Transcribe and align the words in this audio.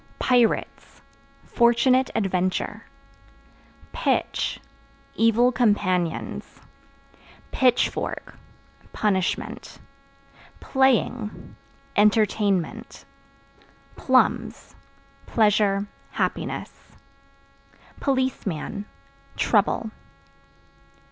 Pirates 0.17 0.99
Fortunate 1.43 2.09
adventure. 2.15 2.83
Pitch 3.93 4.59
Evil 5.13 5.51
companions. 5.51 6.59
Pitchfork 7.51 8.33
Punishment. 8.93 9.77
Playing 10.59 11.55
Entertainment. 11.95 13.05
Plums 13.95 14.73
Pleasure, 15.27 15.85
happiness. 16.09 16.75
Policeman 17.99 18.85
Trouble. 19.37 19.91